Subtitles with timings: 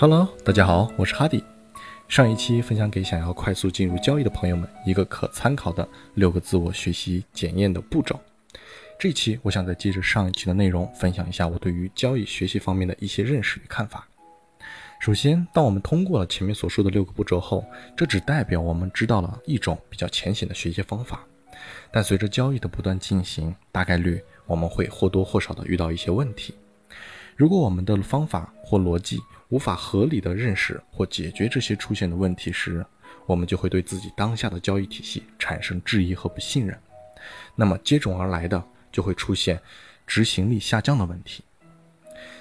[0.00, 1.42] Hello，大家好，我是哈迪。
[2.06, 8.16] 上一期分享给想要快速进入交易的朋友们一个可参考的六个自我学习检验的步骤。
[8.96, 14.06] 这期我想再接着上一期的内容，分享一下我对于交易学习方面的一些认识与看法。
[15.00, 17.64] 首先，当我们通过了前面所说的六个步骤后，
[17.96, 21.26] 这只代表我们知道了一种比较浅显的学习方法。
[21.90, 26.54] 但随着交易的不断进行，大概率我们会或多或少的遇到一些问题。
[27.34, 32.84] 如果我们的方法或逻辑无法合理的认识或解决这些出现的问题时，
[33.26, 36.78] 我们就会对自己当下的交易体系产生质疑和不信任。
[37.54, 38.62] 那么接踵而来的
[38.92, 39.60] 就会出现
[40.06, 41.42] 执行力下降的问题。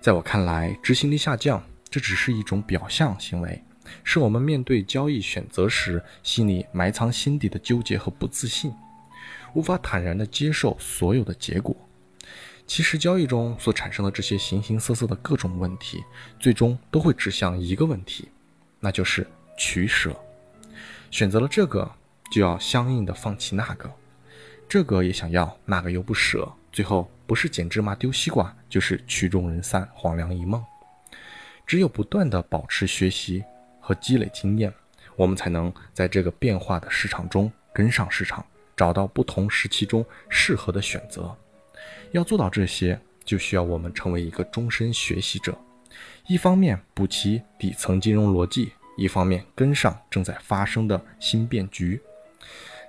[0.00, 1.62] 在我看来，执行力下降。
[1.90, 3.64] 这只是一种表象行为，
[4.04, 8.70] 是我们面对交易选择时心里埋藏心底的纠结和不自信，
[9.54, 11.74] 无法坦然地接受所有的结果。
[12.68, 16.04] 其实，交易中所产生的这些形形色色的各种问题，
[16.38, 18.28] 最终都会指向一个问题，
[18.78, 20.14] 那就是取舍。
[21.10, 21.90] 选择了这个，
[22.30, 23.88] 就要相应的放弃那个；
[24.68, 30.62] 这个也想要，那个又不舍，最后不是捡芝麻丢西瓜，就是曲终人散，黄粱一梦。
[31.66, 33.42] 只有不断的保持学习
[33.80, 34.70] 和积累经验，
[35.16, 38.44] 我们才能在这个变化的市场中跟上市场，
[38.76, 41.34] 找到不同时期中适合的选择。
[42.12, 45.56] 要做到这些，就需要我们成为一个终身学习者，
[46.26, 52.00] 一方面补齐底层金融逻辑，一方面跟上正在发生的新变局。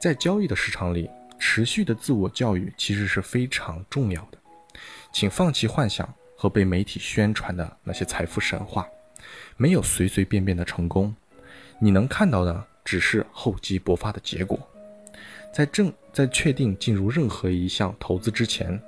[0.00, 4.38] 在交易的市场里，持续的自我教育其实是非常重要的，
[5.12, 6.12] 请放弃幻想。
[6.36, 8.86] 和被媒体宣传的那些财富神话，
[9.56, 11.14] 没有随随便便的成功，
[11.78, 14.58] 你能看到的只是厚积薄发的结果。
[15.54, 18.82] 在正在确定进入任何一项投资之前，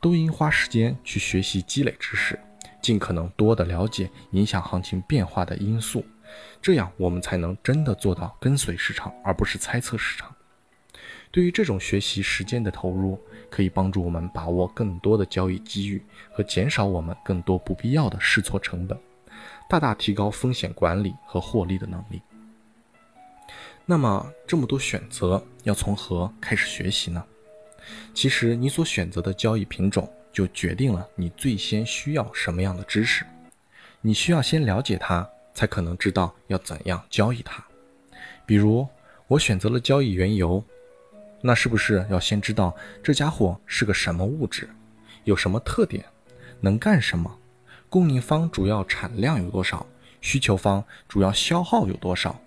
[0.00, 2.36] 都应花时间去学习积累知识，
[2.82, 6.04] 尽可能多的了解影响行情变化的因素，
[6.60, 10.34] 这样我们才能真的做到跟随市场，而不是猜测市场。
[11.30, 13.16] 对于这种学习时间的投入，
[13.48, 18.98] 可以帮助我们把握更多的交易机遇和减少我们更多不必要的试错成本，
[19.68, 22.20] 大大提高风险管理和获利的能力。
[23.90, 27.24] 那么，这么多选择要从何开始学习呢？
[28.14, 33.26] 其实，你所选择的交易品种就决定了你最先需要什么样的知识。
[34.00, 37.64] 你需要先了解它，才可能知道要怎样交易它。
[38.46, 38.86] 比如，
[39.26, 40.62] 我选择了交易原油。
[41.42, 42.72] 那是不是要先知道
[43.02, 44.70] 这家伙是个什么物质，
[45.24, 46.04] 有什么特点，
[46.60, 47.38] 能干什么？
[47.88, 49.84] 供应方主要产量有多少？
[50.20, 52.40] 需求方主要消耗有多少？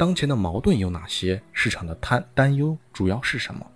[0.00, 1.42] 当前的矛盾有哪些？
[1.52, 3.70] 市场的担担忧主要是什么？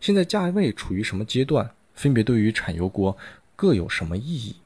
[0.00, 1.70] 现在价位处于什么阶段？
[1.94, 3.16] 分别对于产油国
[3.54, 4.56] 各有什么意义？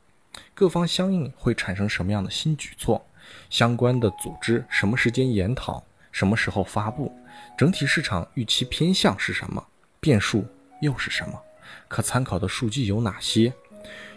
[0.54, 3.04] 各方相应会产生什么样的新举措？
[3.50, 5.84] 相关的组织什么时间研讨？
[6.10, 7.14] 什么时候发布？
[7.58, 9.62] 整体市场预期偏向是什么？
[10.00, 10.42] 变数
[10.80, 11.38] 又是什么？
[11.86, 13.52] 可参考的数据有哪些？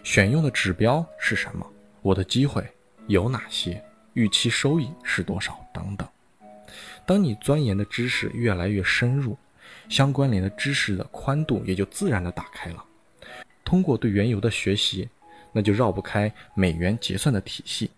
[0.02, 1.66] 选用的指标是什么？
[2.00, 2.66] 我的机会
[3.08, 3.84] 有哪些？
[4.14, 5.62] 预期收益是多少？
[5.74, 6.08] 等等。
[7.06, 9.36] 当你钻研的知识越来越深入，
[9.88, 12.84] 相关联的知识的宽度也就自然的打开了。
[13.64, 15.08] 通过对原油的学习，
[15.52, 17.90] 那就绕不开美元结算的体系。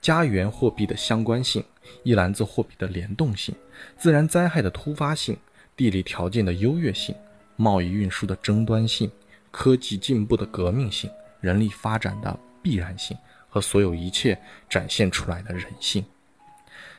[0.00, 1.62] 加元货币的相关性，
[2.02, 3.54] 一篮子货币的联动性，
[3.96, 5.36] 自然灾害的突发性，
[5.76, 7.14] 地理条件的优越性，
[7.56, 9.10] 贸易运输的争端性，
[9.50, 11.08] 科技进步的革命性，
[11.40, 13.16] 人力发展的必然性
[13.48, 14.36] 和所有一切
[14.68, 16.04] 展现出来的人性。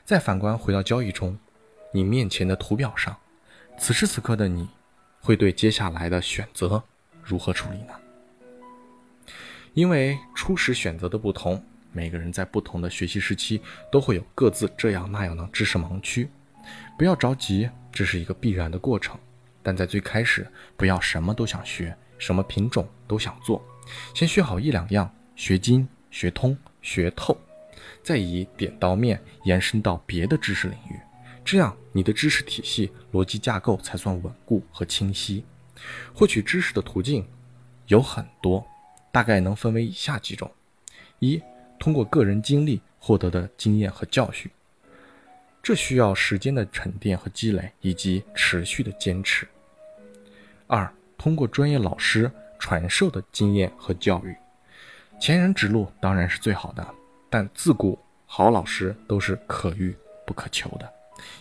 [0.10, 1.38] 再反观回到交易中，
[1.92, 3.16] 你面前的图表上，
[3.78, 4.68] 此时此刻的你，
[5.22, 6.82] 会对接下来的选择
[7.22, 7.94] 如何处理呢？
[9.76, 11.64] 因为初始选择的不同。
[11.92, 13.62] 每个人在不同的学习时期
[13.92, 16.28] 都会有各自这样那样的知识盲区，
[16.98, 19.16] 不要着急，这是一个必然的过程。
[19.62, 23.64] 但在最开始，不要什么都想学，什么品种都想做，
[24.16, 27.38] 先学好一两样，学精、学通、学透，
[28.10, 31.00] 再以点到面延伸到别的知识领域，
[31.46, 35.46] 这样你的知识体系逻辑架构才算稳固和清晰。
[36.12, 37.24] 获取知识的途径
[37.86, 38.66] 有很多，
[39.12, 40.50] 大概能分为以下几种：
[41.20, 41.40] 一。
[41.78, 44.50] 通过个人经历获得的经验和教训，
[45.62, 49.48] 这需要时间的沉淀和积累，以及持续的坚持。
[50.66, 54.36] 二，通过专业老师传授的经验和教育，
[55.22, 56.96] 前人指路当然是最好的，
[57.30, 59.96] 但自古好老师都是可遇
[60.26, 60.94] 不可求的，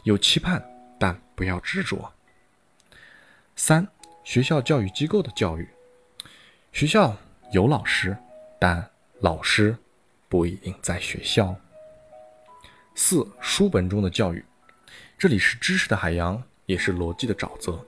[0.04, 0.62] 有期盼，
[0.98, 2.12] 但不要执着。
[3.56, 3.86] 三，
[4.24, 5.68] 学校教育机构的教育，
[6.72, 7.16] 学校
[7.52, 8.16] 有老师，
[8.60, 8.90] 但
[9.20, 9.76] 老师。
[10.30, 11.56] 不一定在学校。
[12.94, 14.44] 四、书本中的教育，
[15.16, 17.82] 这里是知识的海洋，也是逻辑的沼泽。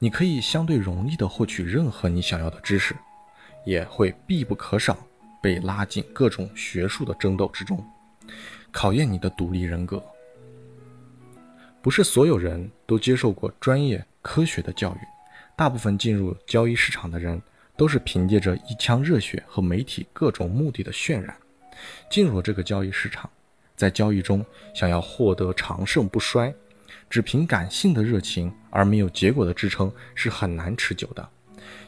[0.00, 2.96] 你可以相对容易的获取任何你想要的知识，
[3.64, 4.98] 也会必不可少
[5.42, 7.84] 被拉进各种学术的争斗之中，
[8.70, 10.02] 考验你的独立人格。
[11.82, 14.98] 不是所有人都接受过专业科学的教育，
[15.56, 17.40] 大部分进入交易市场的人
[17.76, 21.36] 都是凭借着一腔热血和媒体各种目的的渲染，
[22.10, 23.30] 进入了这个交易市场，
[23.76, 24.44] 在交易中
[24.74, 26.52] 想要获得长盛不衰，
[27.08, 31.28] 只凭感性的热情而没有结果的支撑是很难持久的。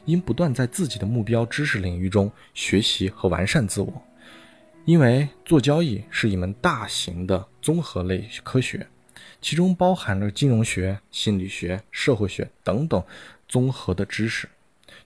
[0.05, 4.03] 应不断在自己的目标知识领域中学习和完善自我，
[4.85, 8.87] 因为做交易是一门大型的综合类科学。
[9.41, 13.01] 其中包含了金融学、心理学、社会学等等
[13.49, 14.49] 综合的知识，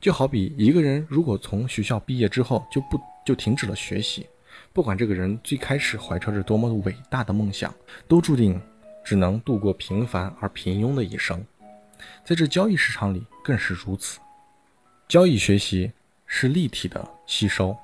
[0.00, 4.26] 就好比一个人如果从学校毕业之后就不就停止了学习，
[4.72, 7.74] 不管这个人最开始怀揣着多么伟大的梦想，
[8.08, 8.58] 都注定
[9.04, 11.44] 只能度过平凡而平庸的一生。
[12.24, 14.18] 在这交易市场里更是如此。
[15.12, 15.92] 交易学习
[16.24, 17.76] 是立体的吸收，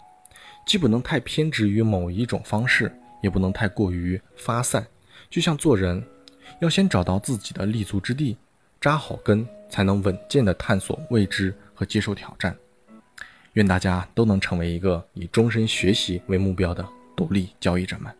[0.64, 2.90] 既不能太偏执于某一种方式，
[3.22, 4.86] 也不能太过于发散，
[5.28, 6.02] 就像做人。
[6.60, 8.34] 要先找到自己的立足之地，
[8.80, 12.56] 扎好根，才能稳健地探索未知和接受挑战。
[13.52, 16.82] 愿大家都能成为一个以终身学习为目标的
[17.14, 18.10] 独立交易者们。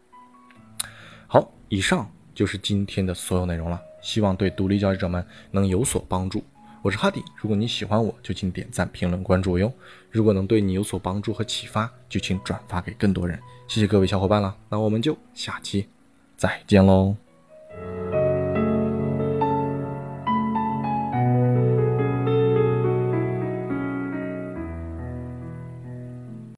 [1.27, 6.45] 好，以上就是今天的所有内容了，希望对独立交易者们能有所帮助。
[6.89, 9.71] 我是哈迪，如果你喜欢我，就请点赞、评论、关注我哟。
[10.11, 13.39] 如果能对你有所帮助和启发，就请转发给更多人。
[13.69, 15.87] 谢谢各位小伙伴了，那我们就下期
[16.39, 17.15] 再见喽。